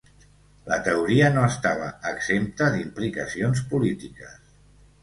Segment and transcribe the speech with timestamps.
[0.69, 4.45] La teoria no estava exempta d'implicacions polítiques.